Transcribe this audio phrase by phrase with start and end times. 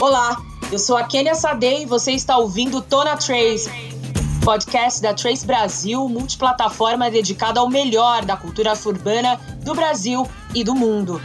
[0.00, 3.70] Olá, eu sou a Kenia Sade e você está ouvindo Tona Trace,
[4.44, 10.74] podcast da Trace Brasil, multiplataforma dedicada ao melhor da cultura urbana do Brasil e do
[10.74, 11.22] mundo.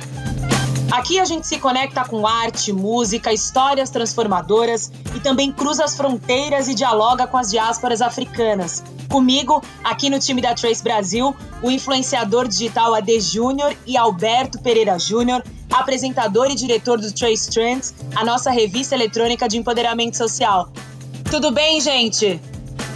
[0.92, 6.68] Aqui a gente se conecta com arte, música, histórias transformadoras e também cruza as fronteiras
[6.68, 8.84] e dialoga com as diásporas africanas.
[9.10, 14.98] Comigo, aqui no time da Trace Brasil, o influenciador digital AD Júnior e Alberto Pereira
[15.00, 20.70] Júnior, apresentador e diretor do Trace Trends, a nossa revista eletrônica de empoderamento social.
[21.30, 22.40] Tudo bem, gente?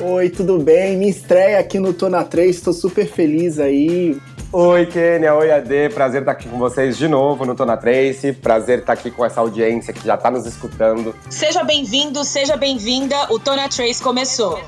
[0.02, 0.98] Oi, tudo bem?
[0.98, 4.18] Me estreia aqui no Tona 3, estou super feliz aí.
[4.52, 5.34] Oi, Kênia.
[5.34, 5.90] Oi, AD.
[5.96, 8.34] Prazer estar aqui com vocês de novo no Tona Trace.
[8.34, 11.16] Prazer estar aqui com essa audiência que já está nos escutando.
[11.28, 13.16] Seja bem-vindo, seja bem-vinda.
[13.34, 14.60] O Tona Trace começou.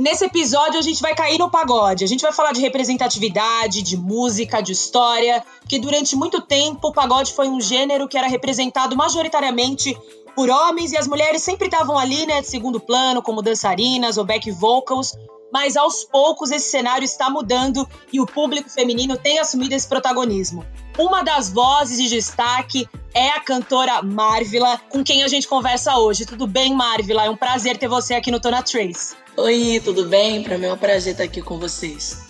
[0.00, 2.02] Nesse episódio a gente vai cair no pagode.
[2.02, 6.92] A gente vai falar de representatividade, de música, de história, porque durante muito tempo o
[6.92, 9.94] pagode foi um gênero que era representado majoritariamente
[10.34, 14.24] por homens e as mulheres sempre estavam ali, né, de segundo plano, como dançarinas ou
[14.24, 15.14] back vocals
[15.52, 20.64] mas aos poucos esse cenário está mudando e o público feminino tem assumido esse protagonismo.
[21.00, 26.26] Uma das vozes de destaque é a cantora Marvila, com quem a gente conversa hoje.
[26.26, 27.24] Tudo bem, Marvila?
[27.24, 29.16] É um prazer ter você aqui no Tona Trace.
[29.34, 30.42] Oi, tudo bem?
[30.42, 32.29] Para mim é um prazer estar aqui com vocês.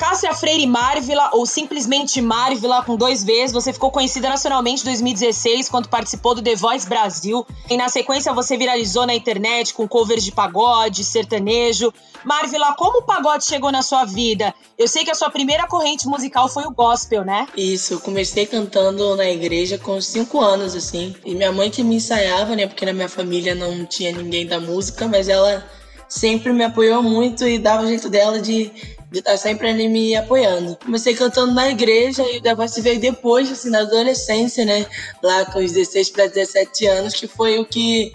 [0.00, 5.68] Cássia Freire Marvila, ou simplesmente Marvila com dois Vs, você ficou conhecida nacionalmente em 2016
[5.68, 7.46] quando participou do The Voice Brasil.
[7.68, 11.92] E na sequência você viralizou na internet com covers de pagode, sertanejo.
[12.24, 14.54] Marvila, como o pagode chegou na sua vida?
[14.78, 17.46] Eu sei que a sua primeira corrente musical foi o gospel, né?
[17.54, 21.14] Isso, eu comecei cantando na igreja com cinco anos, assim.
[21.26, 22.66] E minha mãe que me ensaiava, né?
[22.66, 25.62] Porque na minha família não tinha ninguém da música, mas ela
[26.08, 28.72] sempre me apoiou muito e dava o jeito dela de
[29.10, 30.76] de estar sempre ali me apoiando.
[30.76, 34.86] Comecei cantando na igreja e o negócio veio depois, assim, na adolescência, né?
[35.22, 38.12] Lá com os 16 para 17 anos, que foi o que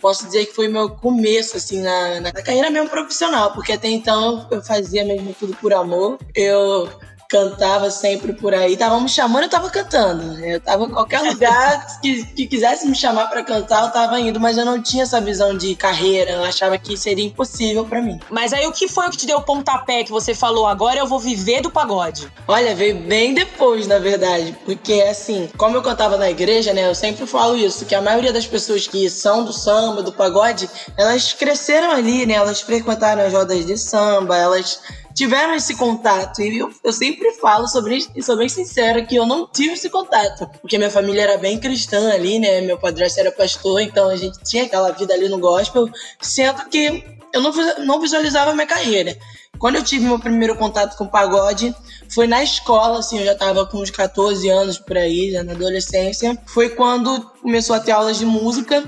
[0.00, 4.46] posso dizer que foi meu começo, assim, na, na carreira mesmo profissional, porque até então
[4.50, 6.18] eu fazia mesmo tudo por amor.
[6.34, 6.88] Eu
[7.28, 8.72] cantava sempre por aí.
[8.72, 10.42] Estavam me chamando, eu tava cantando.
[10.42, 14.40] Eu tava em qualquer lugar que, que quisesse me chamar para cantar, eu tava indo,
[14.40, 16.32] mas eu não tinha essa visão de carreira.
[16.32, 18.18] Eu achava que seria impossível para mim.
[18.30, 20.98] Mas aí o que foi o que te deu o pontapé que você falou agora
[20.98, 22.32] eu vou viver do pagode?
[22.46, 26.94] Olha, veio bem depois, na verdade, porque assim, como eu cantava na igreja, né, eu
[26.94, 31.32] sempre falo isso, que a maioria das pessoas que são do samba, do pagode, elas
[31.32, 32.34] cresceram ali, né?
[32.34, 34.80] Elas frequentaram as rodas de samba, elas
[35.18, 36.40] tiveram esse contato.
[36.40, 39.90] E eu, eu sempre falo sobre isso, sou bem sincera, que eu não tive esse
[39.90, 40.48] contato.
[40.60, 42.60] Porque minha família era bem cristã ali, né?
[42.60, 45.88] Meu padrasto era pastor, então a gente tinha aquela vida ali no gospel,
[46.20, 47.52] sendo que eu não,
[47.84, 49.18] não visualizava a minha carreira.
[49.58, 51.74] Quando eu tive meu primeiro contato com pagode,
[52.08, 55.50] foi na escola, assim, eu já tava com uns 14 anos por aí, já na
[55.50, 56.38] adolescência.
[56.46, 58.84] Foi quando começou a ter aulas de música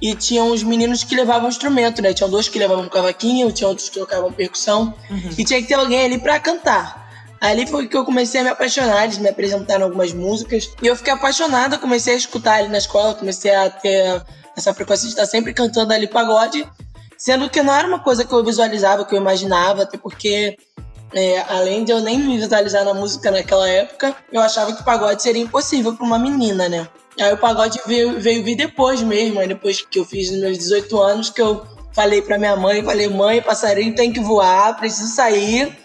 [0.00, 2.12] e tinha uns meninos que levavam instrumento, né?
[2.12, 4.94] Tinham dois que levavam cavaquinho, tinha outros que tocavam percussão.
[5.10, 5.30] Uhum.
[5.36, 7.08] E tinha que ter alguém ali para cantar.
[7.40, 10.70] Ali foi que eu comecei a me apaixonar, eles me apresentaram algumas músicas.
[10.82, 14.22] E eu fiquei apaixonada, comecei a escutar ali na escola, comecei a ter
[14.56, 16.66] essa frequência de estar sempre cantando ali pagode.
[17.16, 20.56] Sendo que não era uma coisa que eu visualizava, que eu imaginava, até porque
[21.12, 24.84] é, além de eu nem me visualizar na música naquela época, eu achava que o
[24.84, 26.88] pagode seria impossível para uma menina, né?
[27.20, 31.00] Aí o pagode veio, veio vir depois mesmo, aí depois que eu fiz meus 18
[31.00, 35.76] anos, que eu falei pra minha mãe, falei, mãe, passarinho tem que voar, preciso sair,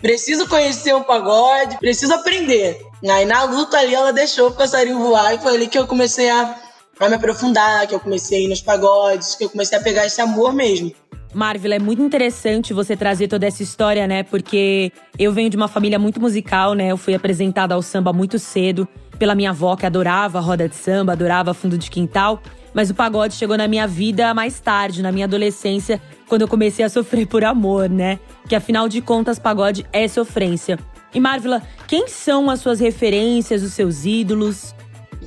[0.00, 2.80] preciso conhecer o pagode, preciso aprender.
[3.08, 6.30] Aí na luta ali ela deixou o passarinho voar e foi ali que eu comecei
[6.30, 6.56] a,
[7.00, 10.06] a me aprofundar, que eu comecei a ir nos pagodes, que eu comecei a pegar
[10.06, 10.92] esse amor mesmo.
[11.36, 14.22] Marvel, é muito interessante você trazer toda essa história, né?
[14.22, 16.90] Porque eu venho de uma família muito musical, né?
[16.90, 18.88] Eu fui apresentada ao samba muito cedo
[19.18, 22.40] pela minha avó, que adorava roda de samba, adorava fundo de quintal.
[22.72, 26.82] Mas o pagode chegou na minha vida mais tarde, na minha adolescência, quando eu comecei
[26.82, 28.18] a sofrer por amor, né?
[28.48, 30.78] Que afinal de contas, pagode é sofrência.
[31.12, 34.74] E Marvila, quem são as suas referências, os seus ídolos?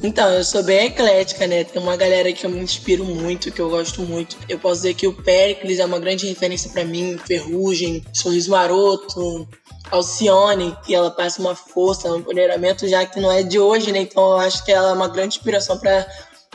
[0.02, 1.66] Então, eu sou bem eclética, né?
[1.66, 4.38] Tem uma galera que eu me inspiro muito, que eu gosto muito.
[4.48, 9.46] Eu posso dizer que o Pericles é uma grande referência para mim, Ferrugem, Sorriso Maroto,
[9.92, 14.00] Alcione, que ela passa uma força, um empoderamento já que não é de hoje, né?
[14.00, 16.08] Então eu acho que ela é uma grande inspiração para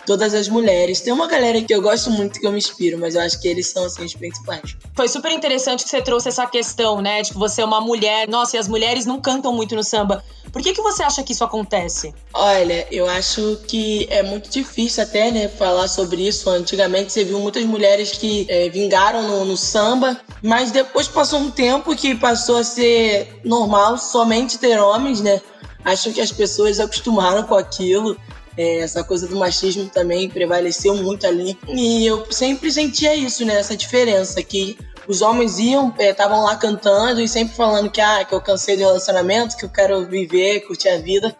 [0.06, 1.00] todas as mulheres.
[1.00, 3.48] Tem uma galera que eu gosto muito que eu me inspiro, mas eu acho que
[3.48, 4.76] eles são assim os principais.
[4.94, 8.28] Foi super interessante que você trouxe essa questão, né, de que você é uma mulher.
[8.28, 10.22] Nossa, e as mulheres não cantam muito no samba.
[10.52, 12.14] Por que, que você acha que isso acontece?
[12.32, 16.48] Olha, eu acho que é muito difícil até, né, falar sobre isso.
[16.48, 21.50] Antigamente você viu muitas mulheres que é, vingaram no, no samba, mas depois passou um
[21.50, 25.40] tempo que passou a ser normal somente ter homens, né?
[25.84, 28.16] Acho que as pessoas acostumaram com aquilo
[28.56, 31.58] É, essa coisa do machismo também prevaleceu muito ali.
[31.68, 33.54] E eu sempre sentia isso, né?
[33.54, 38.24] Essa diferença que os homens iam, estavam é, lá cantando e sempre falando que, ah,
[38.24, 41.36] que eu cansei de relacionamento, que eu quero viver, curtir a vida.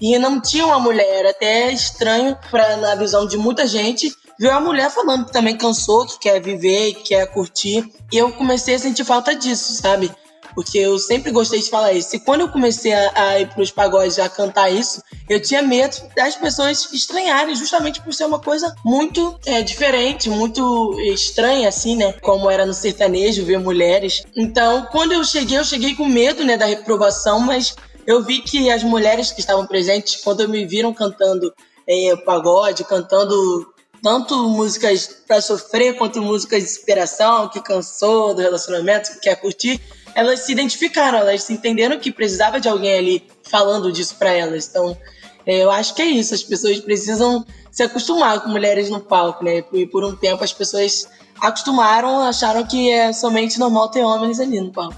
[0.00, 4.60] E não tinha uma mulher, até estranho pra, na visão de muita gente ver a
[4.60, 7.92] mulher falando que também cansou, que quer viver, que quer curtir.
[8.12, 10.10] E eu comecei a sentir falta disso, sabe?
[10.58, 12.16] Porque eu sempre gostei de falar isso.
[12.16, 15.96] E quando eu comecei a, a ir pros pagodes a cantar isso, eu tinha medo
[16.16, 22.12] das pessoas estranharem, justamente por ser uma coisa muito é, diferente, muito estranha, assim, né?
[22.14, 24.24] Como era no sertanejo, ver mulheres.
[24.34, 28.68] Então, quando eu cheguei, eu cheguei com medo, né, da reprovação, mas eu vi que
[28.68, 31.54] as mulheres que estavam presentes, quando me viram cantando
[31.86, 33.72] é, pagode, cantando
[34.02, 39.80] tanto músicas para sofrer quanto músicas de inspiração, que cansou do relacionamento, que quer curtir,
[40.18, 44.68] elas se identificaram, elas se entenderam que precisava de alguém ali falando disso para elas.
[44.68, 44.98] Então,
[45.46, 46.34] é, eu acho que é isso.
[46.34, 49.62] As pessoas precisam se acostumar com mulheres no palco, né?
[49.72, 51.08] E por um tempo as pessoas
[51.40, 54.96] acostumaram, acharam que é somente normal ter homens ali no palco.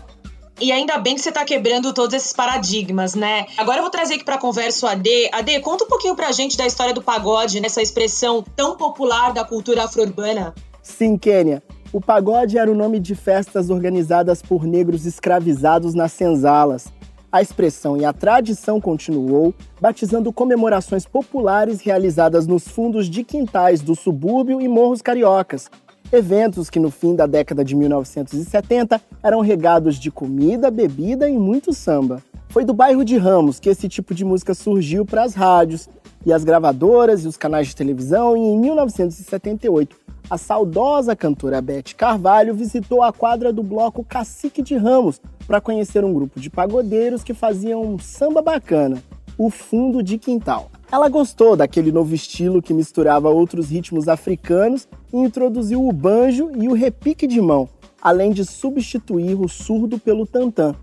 [0.58, 3.44] E ainda bem que você tá quebrando todos esses paradigmas, né?
[3.58, 5.28] Agora eu vou trazer aqui pra conversa o AD.
[5.32, 9.44] AD, conta um pouquinho pra gente da história do pagode, nessa expressão tão popular da
[9.44, 10.54] cultura afro-urbana.
[10.82, 11.62] Sim, Kênia.
[11.92, 16.86] O pagode era o nome de festas organizadas por negros escravizados nas senzalas.
[17.32, 23.96] A expressão e a tradição continuou, batizando comemorações populares realizadas nos fundos de quintais do
[23.96, 25.68] subúrbio e morros cariocas.
[26.12, 31.72] Eventos que no fim da década de 1970 eram regados de comida, bebida e muito
[31.72, 32.22] samba.
[32.50, 35.88] Foi do bairro de Ramos que esse tipo de música surgiu para as rádios
[36.24, 39.99] e as gravadoras e os canais de televisão e em 1978
[40.30, 46.04] a saudosa cantora Beth Carvalho visitou a quadra do bloco Cacique de Ramos para conhecer
[46.04, 49.02] um grupo de pagodeiros que faziam um samba bacana,
[49.36, 50.70] o Fundo de Quintal.
[50.92, 56.68] Ela gostou daquele novo estilo que misturava outros ritmos africanos e introduziu o banjo e
[56.68, 57.68] o repique de mão,
[58.00, 60.76] além de substituir o surdo pelo tantã.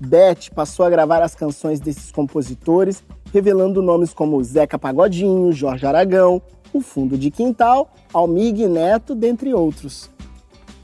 [0.00, 6.40] Beth passou a gravar as canções desses compositores, revelando nomes como Zeca Pagodinho, Jorge Aragão,
[6.72, 10.10] o fundo de quintal, Almig Neto, dentre outros.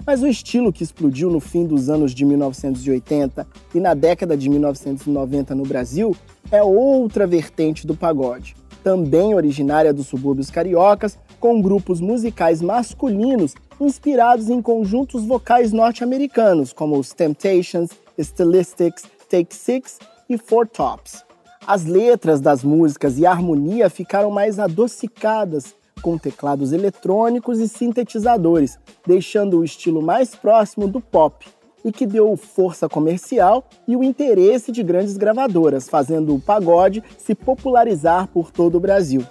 [0.06, 4.48] Mas o estilo que explodiu no fim dos anos de 1980 e na década de
[4.48, 6.16] 1990 no Brasil
[6.50, 8.54] é outra vertente do pagode,
[8.84, 16.96] também originária dos subúrbios cariocas, com grupos musicais masculinos inspirados em conjuntos vocais norte-americanos, como
[16.98, 19.98] os Temptations, Stylistics, Take Six
[20.28, 21.25] e Four Tops.
[21.66, 28.78] As letras das músicas e a harmonia ficaram mais adocicadas, com teclados eletrônicos e sintetizadores,
[29.04, 31.44] deixando o estilo mais próximo do pop,
[31.84, 37.34] e que deu força comercial e o interesse de grandes gravadoras, fazendo o pagode se
[37.34, 39.24] popularizar por todo o Brasil.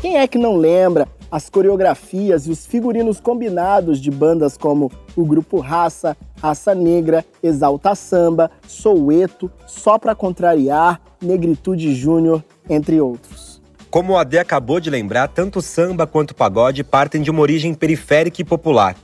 [0.00, 5.24] Quem é que não lembra as coreografias e os figurinos combinados de bandas como o
[5.24, 13.62] grupo Raça, Raça Negra, Exalta Samba, Soueto, Só Pra Contrariar, Negritude Júnior, entre outros.
[13.90, 18.42] Como o Ade acabou de lembrar, tanto samba quanto pagode partem de uma origem periférica
[18.42, 18.94] e popular.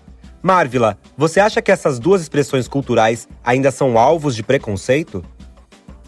[0.43, 5.25] Marvila, você acha que essas duas expressões culturais ainda são alvos de preconceito?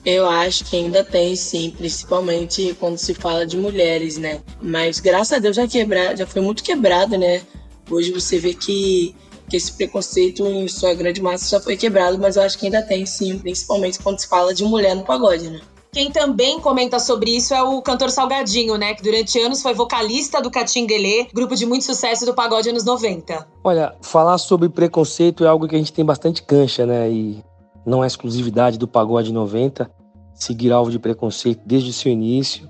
[0.05, 4.40] Eu acho que ainda tem, sim, principalmente quando se fala de mulheres, né?
[4.61, 7.42] Mas graças a Deus já quebra, já foi muito quebrado, né?
[7.90, 9.14] Hoje você vê que
[9.50, 12.83] que esse preconceito, em sua grande massa, já foi quebrado, mas eu acho que ainda
[12.83, 15.61] tem sim, principalmente quando se fala de mulher no pagode, né?
[15.92, 18.95] Quem também comenta sobre isso é o cantor Salgadinho, né?
[18.95, 23.45] Que durante anos foi vocalista do Catinguelê, grupo de muito sucesso do pagode anos 90.
[23.64, 27.11] Olha, falar sobre preconceito é algo que a gente tem bastante cancha, né?
[27.11, 27.42] E
[27.85, 29.91] não é exclusividade do pagode 90.
[30.35, 32.69] Seguir alvo de preconceito desde o seu início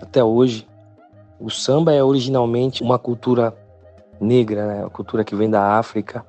[0.00, 0.66] até hoje.
[1.40, 3.56] O samba é originalmente uma cultura
[4.20, 4.84] negra, né?
[4.84, 6.24] A cultura que vem da África.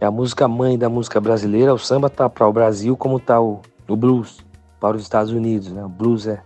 [0.00, 1.74] É a música mãe da música brasileira.
[1.74, 4.44] O samba tá para o Brasil como tá o, o blues
[4.80, 5.84] para os Estados Unidos, né?
[5.84, 6.42] O blues é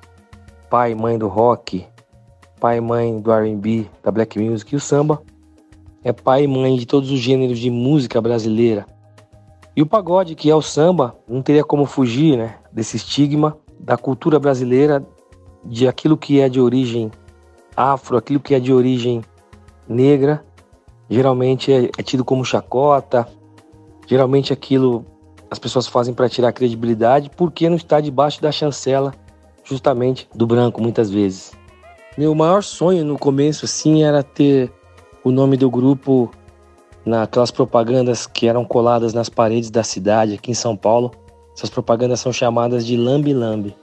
[0.70, 1.86] pai e mãe do rock,
[2.60, 4.74] pai e mãe do R&B, da black music.
[4.74, 5.20] E o samba
[6.04, 8.86] é pai e mãe de todos os gêneros de música brasileira.
[9.78, 12.56] E o pagode, que é o samba, não teria como fugir, né?
[12.72, 15.06] Desse estigma da cultura brasileira,
[15.64, 17.12] de aquilo que é de origem
[17.76, 19.22] afro, aquilo que é de origem
[19.88, 20.44] negra
[21.08, 23.28] geralmente é, é tido como chacota,
[24.04, 25.04] geralmente aquilo
[25.48, 29.14] as pessoas fazem para tirar credibilidade porque não está debaixo da chancela
[29.62, 31.52] justamente do branco muitas vezes.
[32.16, 34.72] Meu maior sonho no começo assim era ter
[35.22, 36.32] o nome do grupo
[37.08, 41.10] naquelas propagandas que eram coladas nas paredes da cidade aqui em São Paulo.
[41.56, 43.74] Essas propagandas são chamadas de lambi.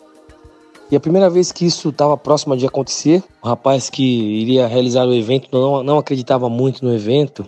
[0.90, 5.06] E a primeira vez que isso estava próximo de acontecer, o rapaz que iria realizar
[5.06, 7.46] o evento não, não acreditava muito no evento,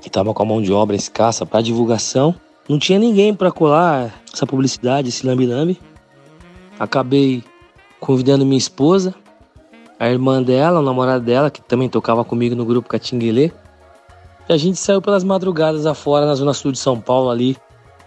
[0.00, 2.34] que estava com a mão de obra escassa para divulgação.
[2.68, 5.78] Não tinha ninguém para colar essa publicidade, esse lambi-lambi.
[6.78, 7.44] Acabei
[8.00, 9.14] convidando minha esposa,
[9.98, 13.50] a irmã dela, o namorado dela, que também tocava comigo no grupo Catinguelê.
[14.48, 17.56] E a gente saiu pelas madrugadas afora na zona sul de São Paulo, ali,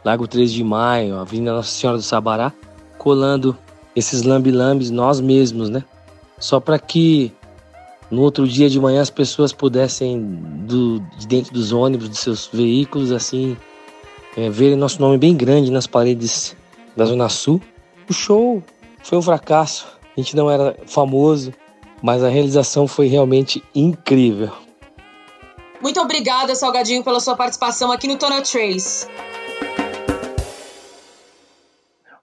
[0.05, 2.53] Lago 13 de Maio, Avenida Nossa Senhora do Sabará,
[2.97, 3.57] colando
[3.93, 5.83] esses lambi-lambis nós mesmos, né?
[6.39, 7.33] Só para que
[8.09, 12.49] no outro dia de manhã as pessoas pudessem, do, de dentro dos ônibus, dos seus
[12.51, 13.57] veículos, assim,
[14.37, 16.55] é, verem nosso nome bem grande nas paredes
[16.95, 17.61] da Zona Sul.
[18.09, 18.63] O show
[19.03, 19.87] foi um fracasso.
[20.15, 21.53] A gente não era famoso,
[22.01, 24.51] mas a realização foi realmente incrível.
[25.81, 29.07] Muito obrigada, Salgadinho, pela sua participação aqui no Tona Trace.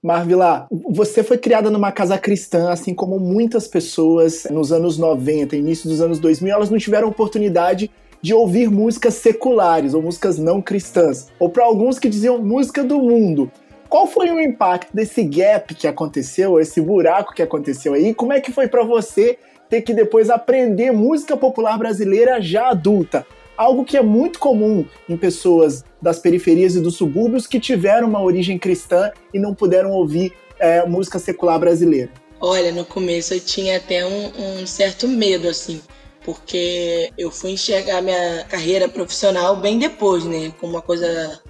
[0.02, 5.88] Marvila, você foi criada numa casa cristã, assim como muitas pessoas nos anos 90, início
[5.88, 11.28] dos anos 2000, elas não tiveram oportunidade de ouvir músicas seculares ou músicas não cristãs,
[11.38, 13.50] ou para alguns que diziam música do mundo.
[13.88, 18.14] Qual foi o impacto desse gap que aconteceu, esse buraco que aconteceu aí?
[18.14, 23.26] Como é que foi para você ter que depois aprender música popular brasileira já adulta?
[23.56, 28.22] Algo que é muito comum em pessoas das periferias e dos subúrbios que tiveram uma
[28.22, 32.10] origem cristã e não puderam ouvir é, música secular brasileira.
[32.40, 35.80] Olha, no começo eu tinha até um, um certo medo, assim,
[36.22, 40.52] porque eu fui enxergar minha carreira profissional bem depois, né?
[40.60, 41.40] Como uma coisa.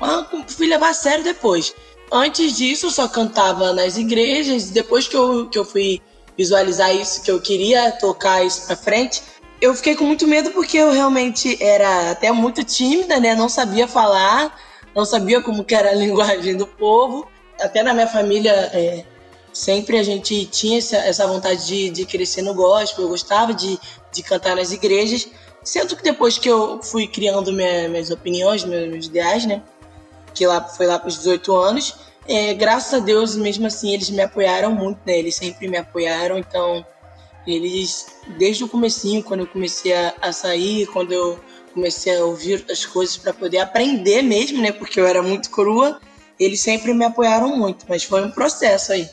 [0.00, 1.74] Ah, fui levar a sério depois.
[2.12, 4.70] Antes disso, eu só cantava nas igrejas.
[4.70, 6.00] Depois que eu, que eu fui
[6.36, 9.22] visualizar isso, que eu queria tocar isso pra frente,
[9.60, 13.34] eu fiquei com muito medo porque eu realmente era até muito tímida, né?
[13.34, 14.56] Não sabia falar,
[14.94, 17.28] não sabia como que era a linguagem do povo.
[17.60, 19.04] Até na minha família, é,
[19.52, 23.78] sempre a gente tinha essa, essa vontade de, de crescer no gospel, eu gostava de,
[24.12, 25.28] de cantar nas igrejas.
[25.64, 29.60] Sendo que depois que eu fui criando minha, minhas opiniões, meus, meus, ideais, né?
[30.32, 31.96] Que lá foi lá para os 18 anos,
[32.28, 35.18] é, graças a Deus, mesmo assim, eles me apoiaram muito, né?
[35.18, 36.86] Eles sempre me apoiaram, então
[37.54, 41.38] eles, desde o comecinho, quando eu comecei a, a sair, quando eu
[41.72, 44.72] comecei a ouvir as coisas para poder aprender mesmo, né?
[44.72, 46.00] Porque eu era muito crua,
[46.38, 49.08] eles sempre me apoiaram muito, mas foi um processo aí.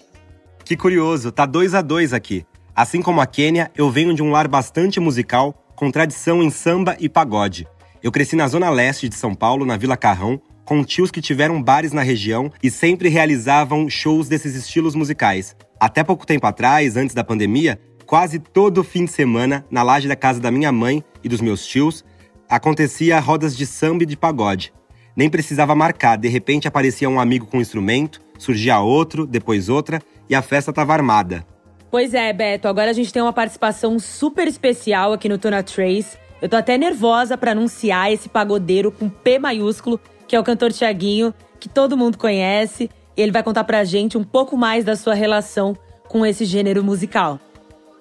[0.63, 2.46] Que curioso, tá dois a dois aqui.
[2.75, 6.98] Assim como a Quênia, eu venho de um lar bastante musical, com tradição em samba
[7.00, 7.68] e pagode.
[8.04, 11.62] Eu cresci na zona leste de São Paulo, na Vila Carrão, com tios que tiveram
[11.62, 15.56] bares na região e sempre realizavam shows desses estilos musicais.
[15.80, 20.16] Até pouco tempo atrás, antes da pandemia, Quase todo fim de semana, na laje da
[20.16, 22.06] casa da minha mãe e dos meus tios,
[22.48, 24.72] acontecia rodas de samba e de pagode.
[25.16, 30.02] Nem precisava marcar, de repente aparecia um amigo com um instrumento, surgia outro, depois outra,
[30.30, 31.46] e a festa estava armada.
[31.90, 36.18] Pois é, Beto, agora a gente tem uma participação super especial aqui no Tona Trace.
[36.42, 40.72] Eu tô até nervosa para anunciar esse pagodeiro com P maiúsculo, que é o cantor
[40.72, 45.16] Tiaguinho, que todo mundo conhece, ele vai contar pra gente um pouco mais da sua
[45.16, 45.76] relação
[46.08, 47.40] com esse gênero musical.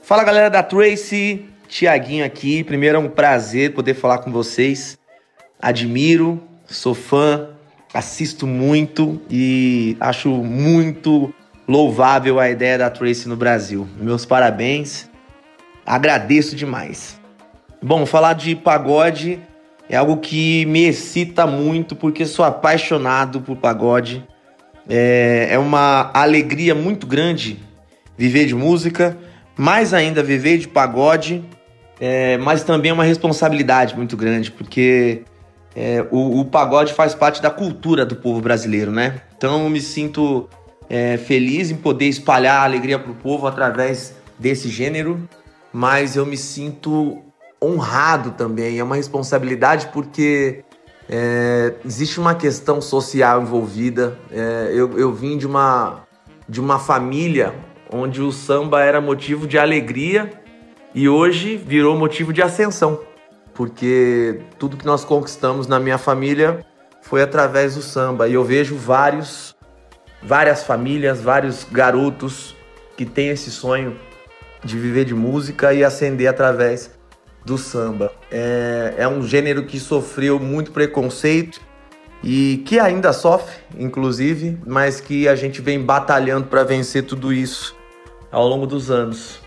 [0.04, 2.62] Fala galera da Tracy, Tiaguinho aqui.
[2.62, 4.98] Primeiro é um prazer poder falar com vocês.
[5.58, 7.48] Admiro, sou fã,
[7.94, 11.32] assisto muito e acho muito
[11.66, 13.88] louvável a ideia da Tracy no Brasil.
[13.98, 15.08] Meus parabéns,
[15.86, 17.18] agradeço demais.
[17.82, 19.40] Bom, falar de pagode
[19.88, 24.22] é algo que me excita muito porque sou apaixonado por pagode.
[24.86, 27.58] É, é uma alegria muito grande
[28.18, 29.16] viver de música
[29.56, 31.44] mais ainda viver de pagode,
[32.00, 35.22] é, mas também é uma responsabilidade muito grande, porque
[35.74, 39.20] é, o, o, pagode faz parte da cultura do povo brasileiro, né?
[39.36, 40.48] Então eu me sinto
[40.88, 45.28] é, feliz em poder espalhar a alegria para o povo através desse gênero,
[45.72, 47.18] mas eu me sinto
[47.62, 50.64] honrado também, é uma responsabilidade porque
[51.08, 54.18] é, existe uma questão social envolvida.
[54.30, 56.02] É, eu, eu vim de uma,
[56.48, 57.54] de uma família
[57.92, 60.32] onde o samba era motivo de alegria
[60.94, 63.00] e hoje virou motivo de ascensão,
[63.52, 66.64] porque tudo que nós conquistamos na minha família
[67.02, 69.54] foi através do samba e eu vejo vários
[70.22, 72.56] várias famílias, vários garotos
[72.96, 73.96] que têm esse sonho
[74.64, 76.90] de viver de música e ascender através
[77.44, 78.10] do samba.
[78.30, 81.60] É, é um gênero que sofreu muito preconceito
[82.24, 87.76] e que ainda sofre, inclusive, mas que a gente vem batalhando para vencer tudo isso
[88.32, 89.40] ao longo dos anos.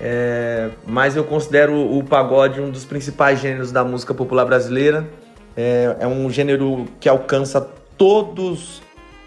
[0.00, 5.08] É, mas eu considero o pagode um dos principais gêneros da música popular brasileira.
[5.56, 7.60] É, é um gênero que alcança
[7.96, 8.82] todos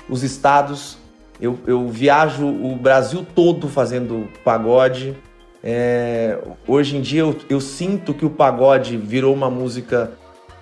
[0.10, 0.98] os estados
[1.40, 5.16] Eu, eu viajo o Brasil todo fazendo pagode.
[5.64, 6.38] É,
[6.68, 10.12] hoje em dia eu, eu, sinto que o pagode virou uma música,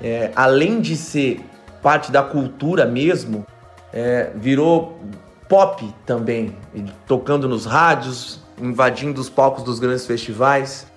[0.01, 1.39] é, além de ser
[1.85, 3.45] parte da cultura mesmo,
[3.93, 4.99] é, virou
[5.47, 6.57] pop também,
[7.05, 10.87] tocando nos rádios, invadindo os palcos dos grandes festivais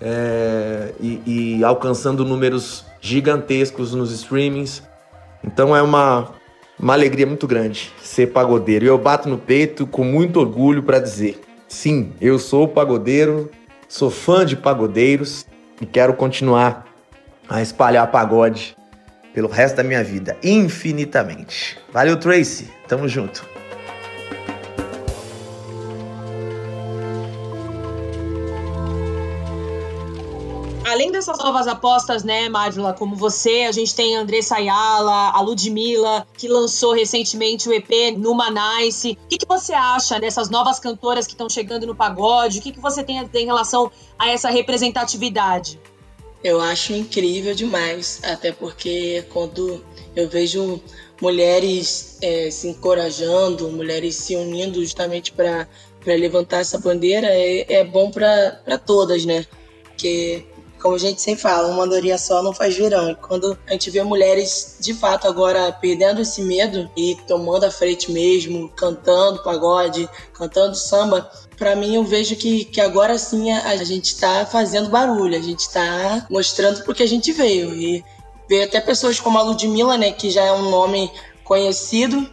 [0.00, 4.84] é, e, e alcançando números gigantescos nos streamings.
[5.42, 6.28] Então é uma,
[6.78, 8.84] uma alegria muito grande ser pagodeiro.
[8.84, 13.50] E eu bato no peito com muito orgulho para dizer: sim, eu sou pagodeiro,
[13.88, 15.44] sou fã de pagodeiros
[15.80, 16.86] e quero continuar
[17.48, 18.76] a espalhar pagode
[19.32, 21.78] pelo resto da minha vida, infinitamente.
[21.92, 22.70] Valeu, Tracy.
[22.88, 23.48] Tamo junto.
[31.00, 35.40] além dessas novas apostas, né, Marvila, como você, a gente tem a Andressa Ayala, a
[35.40, 39.12] Ludmilla, que lançou recentemente o EP Numa Nice.
[39.12, 42.58] O que, que você acha dessas novas cantoras que estão chegando no pagode?
[42.58, 45.80] O que, que você tem em relação a essa representatividade?
[46.42, 49.84] Eu acho incrível demais, até porque quando
[50.16, 50.80] eu vejo
[51.20, 55.68] mulheres é, se encorajando, mulheres se unindo justamente para
[56.06, 59.44] levantar essa bandeira, é, é bom para todas, né?
[59.84, 60.46] Porque
[60.80, 63.10] como a gente sempre fala, uma andorinha só não faz verão.
[63.10, 67.70] E quando a gente vê mulheres, de fato, agora perdendo esse medo e tomando a
[67.70, 73.68] frente mesmo, cantando pagode, cantando samba, para mim eu vejo que, que agora sim a,
[73.68, 77.74] a gente está fazendo barulho, a gente está mostrando porque a gente veio.
[77.74, 78.04] E
[78.48, 81.08] ver até pessoas como a Ludmilla, né, que já é um nome
[81.44, 82.28] conhecido,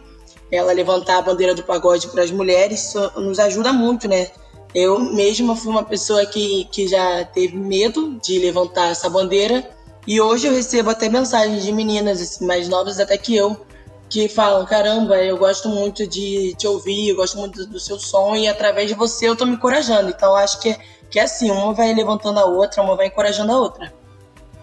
[0.50, 4.28] ela levantar a bandeira do pagode para as mulheres nos ajuda muito, né?
[4.74, 9.68] Eu mesma fui uma pessoa que, que já teve medo de levantar essa bandeira
[10.06, 13.56] e hoje eu recebo até mensagens de meninas assim, mais novas até que eu
[14.08, 18.34] que falam: caramba, eu gosto muito de te ouvir, eu gosto muito do seu som
[18.34, 20.08] e através de você eu tô me encorajando.
[20.08, 20.76] Então acho que,
[21.10, 23.92] que é assim: uma vai levantando a outra, uma vai encorajando a outra.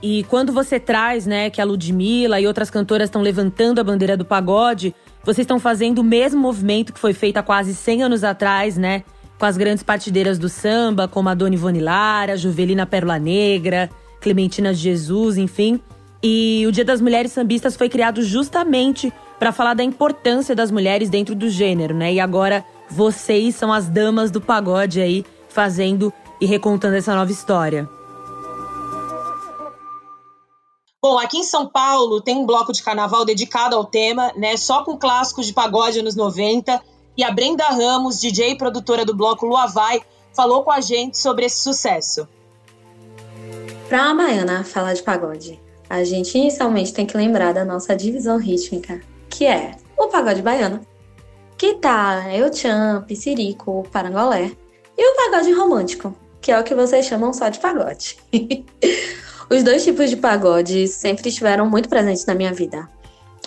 [0.01, 4.15] E quando você traz, né, que a Ludmilla e outras cantoras estão levantando a bandeira
[4.15, 8.23] do pagode, vocês estão fazendo o mesmo movimento que foi feito há quase 100 anos
[8.23, 9.03] atrás, né?
[9.39, 13.89] Com as grandes partideiras do samba, como a Dona Ivone Lara, Juvelina Pérola Negra,
[14.21, 15.79] Clementina Jesus, enfim.
[16.23, 21.09] E o Dia das Mulheres Sambistas foi criado justamente para falar da importância das mulheres
[21.09, 22.13] dentro do gênero, né?
[22.13, 27.89] E agora vocês são as damas do pagode aí, fazendo e recontando essa nova história.
[31.01, 34.57] Bom, aqui em São Paulo tem um bloco de carnaval dedicado ao tema, né?
[34.57, 36.81] Só com clássicos de pagode anos 90
[37.17, 40.01] e a Brenda Ramos, DJ e produtora do bloco Lua Vai,
[40.33, 42.27] falou com a gente sobre esse sucesso.
[43.87, 48.37] Para uma baiana falar de pagode, a gente inicialmente tem que lembrar da nossa divisão
[48.37, 50.81] rítmica, que é o pagode baiano,
[51.57, 54.51] que tá Eu Chan, Piscirico, Parangolé,
[54.97, 58.17] e o pagode romântico, que é o que vocês chamam só de pagode.
[59.49, 62.89] Os dois tipos de pagode sempre estiveram muito presentes na minha vida.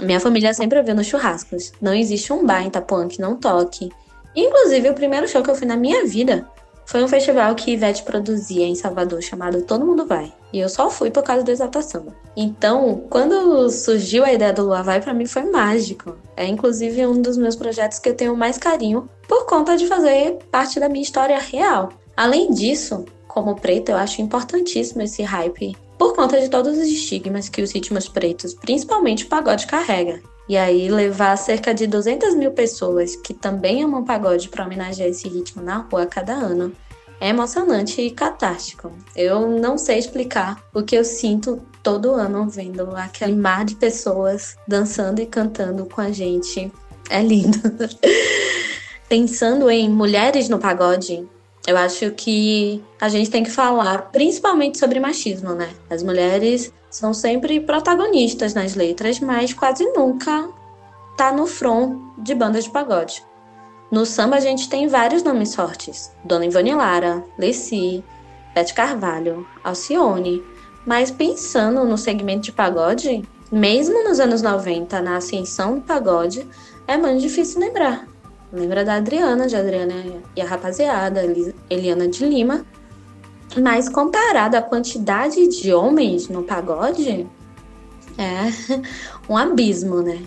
[0.01, 1.73] Minha família sempre ouviu nos churrascos.
[1.81, 3.91] Não existe um bar em Itapuã que não toque.
[4.35, 6.47] Inclusive, o primeiro show que eu fui na minha vida
[6.87, 10.33] foi um festival que Ivete produzia em Salvador chamado Todo Mundo Vai.
[10.53, 12.17] E eu só fui por causa do Exalta Samba.
[12.37, 16.17] Então, quando surgiu a ideia do Lua Vai, para mim foi mágico.
[16.37, 20.39] É inclusive um dos meus projetos que eu tenho mais carinho por conta de fazer
[20.51, 21.91] parte da minha história real.
[22.17, 27.49] Além disso, como preta, eu acho importantíssimo esse hype por conta de todos os estigmas
[27.49, 30.23] que os ritmos pretos, principalmente o pagode, carrega.
[30.49, 35.29] E aí, levar cerca de 200 mil pessoas que também amam pagode para homenagear esse
[35.29, 36.73] ritmo na rua a cada ano
[37.21, 38.93] é emocionante e catártico.
[39.15, 44.57] Eu não sei explicar o que eu sinto todo ano vendo aquele mar de pessoas
[44.67, 46.73] dançando e cantando com a gente.
[47.11, 47.59] É lindo.
[49.09, 51.27] Pensando em mulheres no pagode,
[51.69, 55.69] eu acho que a gente tem que falar principalmente sobre machismo, né?
[55.91, 60.49] As mulheres são sempre protagonistas nas letras, mas quase nunca
[61.15, 63.23] tá no front de bandas de pagode.
[63.91, 68.03] No samba a gente tem vários nomes fortes: Dona Ivone Lara, Leci,
[68.55, 70.43] Beth Carvalho, Alcione.
[70.87, 76.49] Mas pensando no segmento de pagode, mesmo nos anos 90, na ascensão do pagode,
[76.87, 78.08] é muito difícil lembrar.
[78.53, 79.95] Lembra da Adriana, de Adriana
[80.35, 81.23] e a rapaziada,
[81.69, 82.65] Eliana de Lima.
[83.61, 87.27] Mas comparado à quantidade de homens no pagode,
[88.17, 88.83] é
[89.29, 90.23] um abismo, né?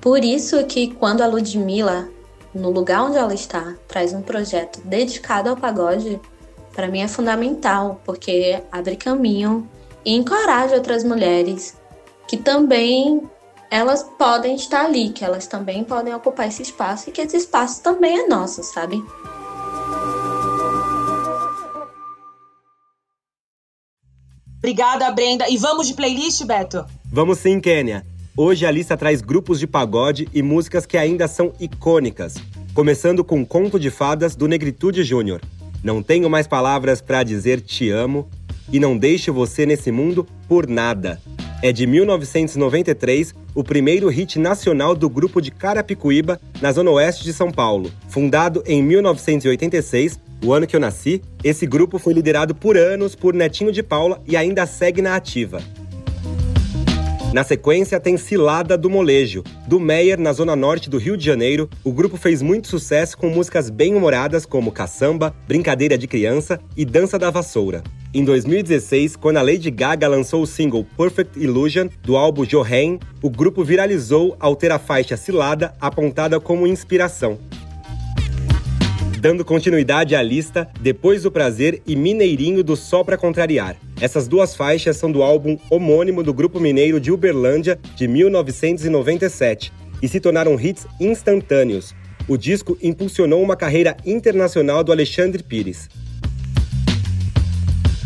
[0.00, 2.08] Por isso que quando a Ludmilla,
[2.54, 6.20] no lugar onde ela está, traz um projeto dedicado ao pagode,
[6.72, 9.68] para mim é fundamental, porque abre caminho
[10.04, 11.76] e encoraja outras mulheres
[12.28, 13.28] que também
[13.70, 17.82] elas podem estar ali, que elas também podem ocupar esse espaço e que esse espaço
[17.82, 19.02] também é nosso, sabe?
[24.58, 25.48] Obrigada, Brenda.
[25.48, 26.84] E vamos de playlist, Beto?
[27.04, 28.04] Vamos sim, Kênia.
[28.36, 32.34] Hoje a lista traz grupos de pagode e músicas que ainda são icônicas.
[32.74, 35.40] Começando com Conto de Fadas do Negritude Júnior.
[35.82, 38.28] Não tenho mais palavras para dizer te amo
[38.72, 41.20] e não deixo você nesse mundo por nada.
[41.60, 47.32] É de 1993, o primeiro hit nacional do grupo de Carapicuíba, na zona oeste de
[47.32, 47.90] São Paulo.
[48.08, 53.34] Fundado em 1986, o ano que eu nasci, esse grupo foi liderado por anos por
[53.34, 55.60] Netinho de Paula e ainda segue na ativa.
[57.30, 59.44] Na sequência, tem Cilada do Molejo.
[59.66, 63.28] Do Meyer, na zona norte do Rio de Janeiro, o grupo fez muito sucesso com
[63.28, 67.82] músicas bem-humoradas como Caçamba, Brincadeira de Criança e Dança da Vassoura.
[68.14, 73.28] Em 2016, quando a Lady Gaga lançou o single Perfect Illusion do álbum Johann, o
[73.28, 77.38] grupo viralizou ao ter a faixa Cilada apontada como inspiração.
[79.20, 83.74] Dando continuidade à lista, Depois do Prazer e Mineirinho do Só Pra Contrariar.
[84.00, 90.06] Essas duas faixas são do álbum homônimo do grupo mineiro de Uberlândia de 1997 e
[90.06, 91.96] se tornaram hits instantâneos.
[92.28, 95.88] O disco impulsionou uma carreira internacional do Alexandre Pires.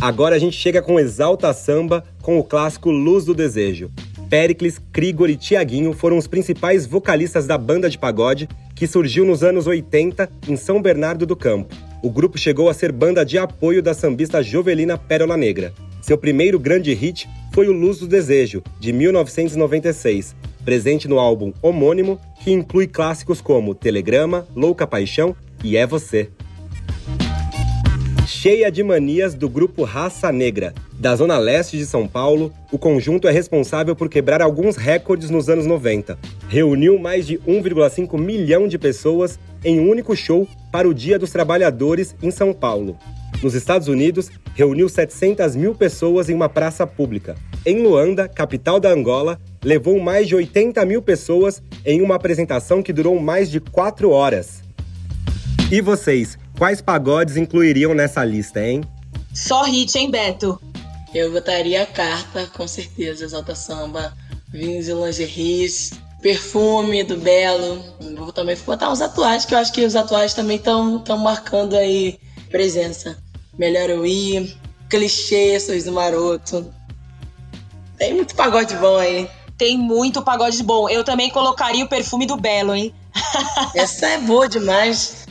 [0.01, 3.91] Agora a gente chega com Exalta Samba com o clássico Luz do Desejo.
[4.31, 8.49] Pericles, Krigor e Tiaguinho foram os principais vocalistas da banda de pagode
[8.83, 11.73] que surgiu nos anos 80 em São Bernardo do Campo.
[12.03, 15.73] O grupo chegou a ser banda de apoio da sambista Jovelina Pérola Negra.
[16.01, 22.19] Seu primeiro grande hit foi o Luz do Desejo, de 1996, presente no álbum homônimo,
[22.43, 26.29] que inclui clássicos como Telegrama, Louca Paixão e É Você
[28.27, 30.73] cheia de manias do grupo Raça Negra.
[30.93, 35.49] Da zona leste de São Paulo, o conjunto é responsável por quebrar alguns recordes nos
[35.49, 36.19] anos 90.
[36.49, 41.31] Reuniu mais de 1,5 milhão de pessoas em um único show para o Dia dos
[41.31, 42.97] Trabalhadores em São Paulo.
[43.43, 47.35] Nos Estados Unidos, reuniu 700 mil pessoas em uma praça pública.
[47.67, 52.93] Em Luanda, capital da Angola, levou mais de 80 mil pessoas em uma apresentação que
[52.93, 54.63] durou mais de quatro horas.
[55.71, 58.85] E vocês, Quais pagodes incluiriam nessa lista, hein?
[59.35, 60.63] Só hit, hein, Beto?
[61.13, 63.25] Eu botaria a carta, com certeza.
[63.25, 64.17] Exalta Samba,
[64.53, 67.83] vinhos e lingeries, perfume do Belo.
[68.17, 72.21] Vou também botar os atuais, que eu acho que os atuais também estão marcando aí
[72.49, 73.19] presença.
[73.59, 74.57] Melhor eu ir,
[74.89, 76.73] clichê, sorriso maroto.
[77.99, 79.29] Tem muito pagode bom aí.
[79.59, 80.89] Tem muito pagode bom.
[80.89, 82.95] Eu também colocaria o perfume do Belo, hein?
[83.75, 85.22] Essa é boa demais.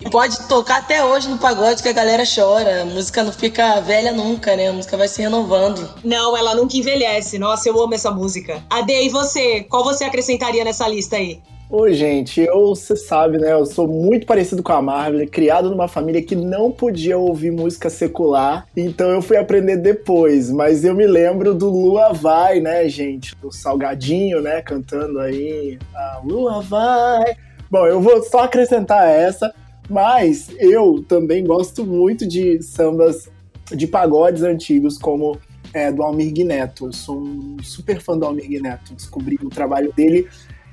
[0.00, 2.82] E pode tocar até hoje no pagode que a galera chora.
[2.82, 4.68] A música não fica velha nunca, né?
[4.68, 5.88] A música vai se renovando.
[6.04, 7.38] Não, ela nunca envelhece.
[7.38, 8.62] Nossa, eu amo essa música.
[8.70, 9.62] Ade, e você?
[9.62, 11.40] Qual você acrescentaria nessa lista aí?
[11.68, 13.52] Oi, gente, eu, você sabe, né?
[13.52, 17.90] Eu sou muito parecido com a Marvel, criado numa família que não podia ouvir música
[17.90, 20.48] secular, então eu fui aprender depois.
[20.48, 23.34] Mas eu me lembro do Lua Vai, né, gente?
[23.34, 24.62] Do Salgadinho, né?
[24.62, 25.76] Cantando aí.
[25.92, 27.36] A Lua Vai.
[27.70, 29.54] Bom, eu vou só acrescentar essa,
[29.88, 33.28] mas eu também gosto muito de sambas
[33.74, 35.38] de pagodes antigos, como
[35.72, 36.86] é, do Almir Neto.
[36.86, 38.94] Eu sou um super fã do Almir Neto.
[38.94, 40.28] Descobri o trabalho dele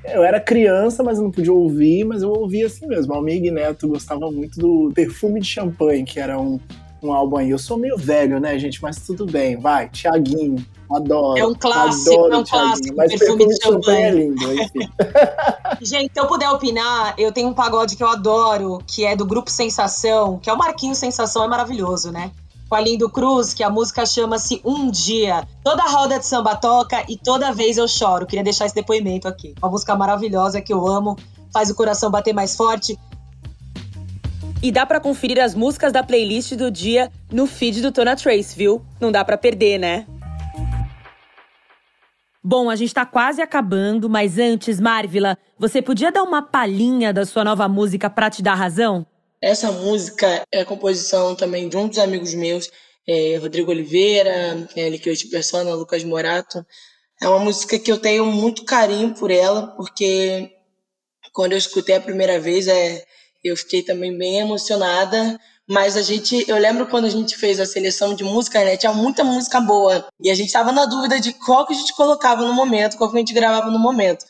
[0.06, 3.14] eu era criança, mas não podia ouvir, mas eu ouvia assim mesmo.
[3.14, 6.60] Almir Neto gostava muito do Perfume de Champanhe, que era um,
[7.08, 7.50] um álbum aí.
[7.50, 8.82] Eu sou meio velho, né, gente?
[8.82, 9.58] Mas tudo bem.
[9.58, 11.40] Vai, Tiaguinho, adoro.
[11.40, 12.96] É um clássico, adoro é um clássico.
[12.96, 14.90] Mas Perfume, de Champanhe é lindo, enfim.
[15.82, 19.26] gente, se eu puder opinar, eu tenho um pagode que eu adoro, que é do
[19.26, 22.32] Grupo Sensação, que é o Marquinhos Sensação, é maravilhoso, né?
[22.74, 25.48] com a Lindo Cruz, que a música chama-se Um Dia.
[25.64, 28.26] Toda roda de samba toca e toda vez eu choro.
[28.26, 29.54] Queria deixar esse depoimento aqui.
[29.62, 31.16] Uma música maravilhosa que eu amo,
[31.54, 32.98] faz o coração bater mais forte.
[34.64, 38.56] E dá para conferir as músicas da playlist do dia no feed do Tona Trace,
[38.56, 38.82] viu?
[38.98, 40.08] Não dá para perder, né?
[42.42, 47.26] Bom, a gente tá quase acabando, mas antes, Marvila, você podia dar uma palhinha da
[47.26, 49.06] sua nova música pra te dar razão?
[49.42, 52.72] Essa música é a composição também de um dos amigos meus,
[53.06, 56.66] é, Rodrigo Oliveira, é, Liquid Persona, Lucas Morato.
[57.22, 60.50] É uma música que eu tenho muito carinho por ela, porque
[61.34, 63.04] quando eu escutei a primeira vez, é,
[63.44, 65.40] eu fiquei também bem emocionada.
[65.68, 68.76] Mas a gente, eu lembro quando a gente fez a seleção de música, né?
[68.76, 70.06] Tinha muita música boa.
[70.20, 73.10] E a gente tava na dúvida de qual que a gente colocava no momento, qual
[73.10, 74.26] que a gente gravava no momento.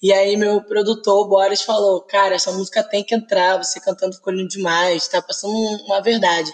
[0.00, 4.32] E aí meu produtor, Boris, falou, cara, essa música tem que entrar, você cantando ficou
[4.32, 5.52] lindo demais, tá passando
[5.84, 6.50] uma verdade.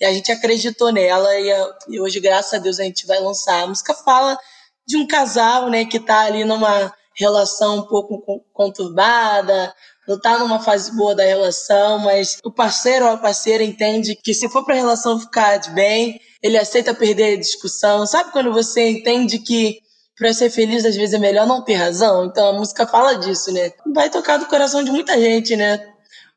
[0.00, 1.50] E a gente acreditou nela e,
[1.88, 3.62] e, hoje, graças a Deus, a gente vai lançar.
[3.62, 4.38] A música fala
[4.86, 9.74] de um casal, né, que tá ali numa relação um pouco conturbada,
[10.08, 14.32] não tá numa fase boa da relação, mas o parceiro ou a parceira entende que
[14.32, 18.06] se for pra relação ficar de bem, ele aceita perder a discussão.
[18.06, 19.80] Sabe quando você entende que
[20.16, 22.24] para ser feliz às vezes é melhor não ter razão?
[22.24, 23.70] Então a música fala disso, né?
[23.94, 25.78] Vai tocar do coração de muita gente, né?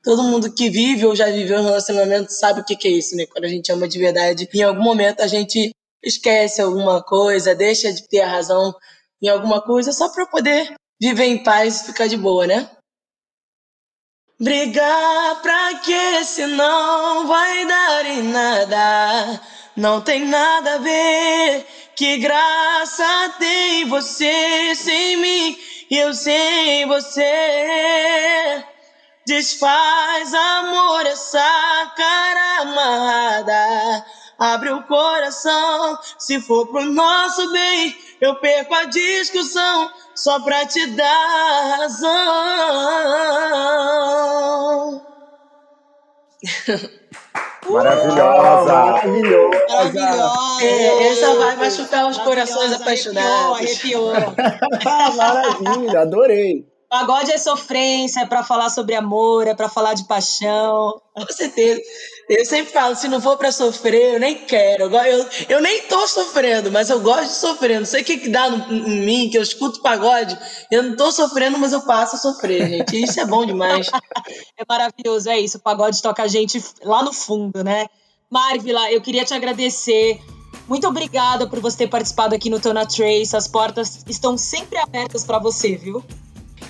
[0.04, 3.16] Todo mundo que vive ou já viveu um relacionamento sabe o que, que é isso,
[3.16, 3.26] né?
[3.26, 5.72] Quando a gente ama de verdade, em algum momento a gente
[6.04, 8.74] esquece alguma coisa, deixa de ter a razão
[9.22, 12.70] em alguma coisa só para poder viver em paz e ficar de boa, né?
[14.42, 19.40] Brigar pra quê se não vai dar em nada?
[19.78, 21.68] Não tem nada a ver.
[21.96, 25.60] Que graça tem você sem mim
[25.92, 28.66] e eu sem você?
[29.28, 34.06] Desfaz amor essa cara amarrada.
[34.40, 40.86] Abre o coração, se for pro nosso bem, eu perco a discussão só pra te
[40.92, 42.12] dar razão.
[47.70, 48.74] Maravilhosa!
[48.74, 49.54] Maravilhosa!
[49.70, 50.64] Maravilhosa!
[50.64, 53.58] É, essa vai machucar os corações apaixonados.
[53.58, 54.36] Arrepiou, arrepiou.
[55.18, 56.72] Maravilha, adorei.
[56.92, 61.02] Pagode é sofrência, é pra falar sobre amor, é pra falar de paixão.
[61.16, 61.82] Com certeza.
[62.34, 64.86] Eu sempre falo, se não for pra sofrer, eu nem quero.
[64.86, 67.78] Eu, eu, eu nem tô sofrendo, mas eu gosto de sofrer.
[67.78, 70.38] Não sei o que, que dá no, em mim, que eu escuto pagode.
[70.72, 73.04] Eu não tô sofrendo, mas eu passo a sofrer, gente.
[73.04, 73.88] Isso é bom demais.
[74.58, 75.58] é maravilhoso, é isso.
[75.58, 77.88] O pagode toca a gente lá no fundo, né?
[78.30, 80.22] Marvila, eu queria te agradecer.
[80.70, 83.36] Muito obrigada por você ter participado aqui no Tona Trace.
[83.36, 86.02] As portas estão sempre abertas para você, viu?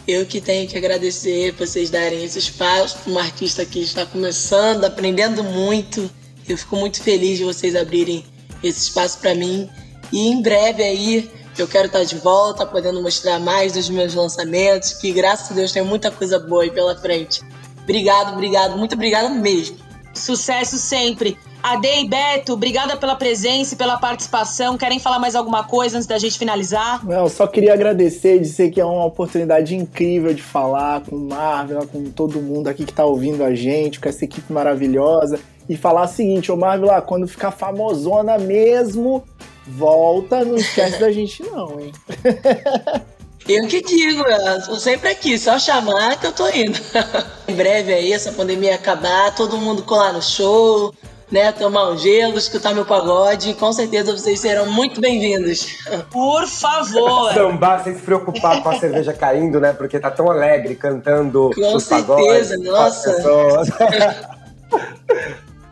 [0.08, 4.84] Eu que tenho que agradecer vocês darem esse espaço para uma artista que está começando,
[4.84, 6.10] aprendendo muito.
[6.48, 8.26] Eu fico muito feliz de vocês abrirem
[8.64, 9.70] esse espaço para mim.
[10.12, 14.94] E em breve aí eu quero estar de volta, podendo mostrar mais dos meus lançamentos,
[14.94, 17.42] que graças a Deus tem muita coisa boa aí pela frente.
[17.84, 19.78] Obrigado, obrigado, muito obrigada mesmo.
[20.14, 21.38] Sucesso sempre.
[21.64, 24.78] Ade e Beto, obrigada pela presença e pela participação.
[24.78, 27.06] Querem falar mais alguma coisa antes da gente finalizar?
[27.06, 31.20] Não, só queria agradecer e dizer que é uma oportunidade incrível de falar com o
[31.20, 35.40] Marvel, com todo mundo aqui que está ouvindo a gente, com essa equipe maravilhosa.
[35.70, 39.24] E falar o seguinte, ô Marvel, quando ficar famosona mesmo,
[39.68, 41.92] volta, não esquece da gente não, hein?
[43.52, 46.80] Eu que digo, eu tô sempre aqui, só chamar que eu tô indo.
[47.50, 50.94] em breve aí, essa pandemia acabar, todo mundo colar no show,
[51.30, 53.54] né, tomar um gelo, escutar meu pagode.
[53.56, 55.80] Com certeza vocês serão muito bem-vindos.
[56.10, 57.34] Por favor.
[57.34, 59.74] Sambar sem se preocupar com a cerveja caindo, né?
[59.74, 62.64] Porque tá tão alegre cantando com os certeza, pagodes.
[62.64, 64.30] nossa.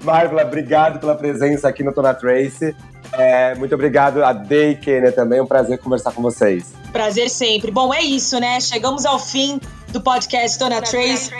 [0.03, 2.75] Marvela, obrigado pela presença aqui no Tona Trace.
[3.13, 6.73] É, muito obrigado a Day Kenner também, é um prazer conversar com vocês.
[6.91, 7.71] Prazer sempre.
[7.71, 8.59] Bom, é isso, né?
[8.59, 11.31] Chegamos ao fim do podcast Tona Trace.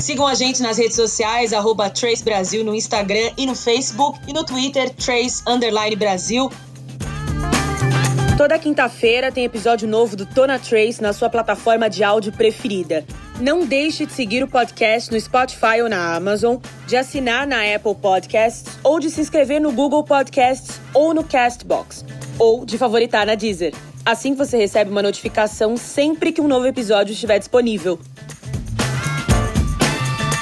[0.00, 4.32] Sigam a gente nas redes sociais, arroba Trace Brasil no Instagram e no Facebook e
[4.32, 6.50] no Twitter, Trace Underline Brasil.
[8.36, 13.04] Toda quinta-feira tem episódio novo do Tona Trace na sua plataforma de áudio preferida.
[13.38, 17.94] Não deixe de seguir o podcast no Spotify ou na Amazon, de assinar na Apple
[17.94, 22.02] Podcasts ou de se inscrever no Google Podcasts ou no Castbox,
[22.38, 23.74] ou de favoritar na Deezer.
[24.06, 28.00] Assim você recebe uma notificação sempre que um novo episódio estiver disponível.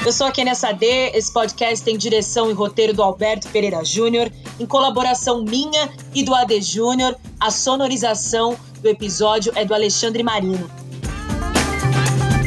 [0.05, 4.31] Eu sou a Kenia Sade, esse podcast tem direção e roteiro do Alberto Pereira Júnior,
[4.57, 7.17] em colaboração minha e do AD Júnior.
[7.41, 10.84] A sonorização do episódio é do Alexandre Marino.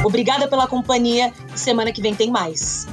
[0.08, 2.88] Obrigada pela companhia semana que vem tem mais.